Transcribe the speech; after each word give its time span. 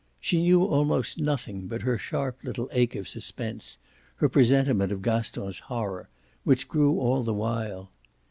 She 0.19 0.41
knew 0.41 0.63
almost 0.65 1.19
nothing 1.19 1.67
but 1.67 1.83
her 1.83 1.99
sharp 1.99 2.43
little 2.43 2.67
ache 2.71 2.95
of 2.95 3.07
suspense, 3.07 3.77
her 4.15 4.27
presentiment 4.27 4.91
of 4.91 5.03
Gaston's 5.03 5.59
horror, 5.59 6.09
which 6.43 6.67
grew 6.67 6.97
all 6.99 7.21
the 7.21 7.35
while. 7.35 7.91